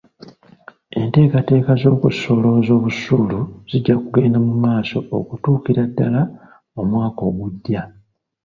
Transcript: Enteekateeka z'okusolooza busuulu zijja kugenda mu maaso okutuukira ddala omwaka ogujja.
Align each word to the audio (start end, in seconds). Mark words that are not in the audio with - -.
Enteekateeka 0.99 1.71
z'okusolooza 1.81 2.73
busuulu 2.83 3.39
zijja 3.69 3.95
kugenda 4.03 4.37
mu 4.47 4.53
maaso 4.63 4.97
okutuukira 5.19 5.81
ddala 5.89 6.21
omwaka 6.79 7.21
ogujja. 7.29 7.81